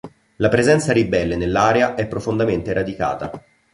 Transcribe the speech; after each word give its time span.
La 0.37 0.49
presenza 0.49 0.93
ribelle 0.93 1.35
nell'area 1.35 1.93
è 1.93 2.07
profondamente 2.07 2.73
radicata. 2.73 3.29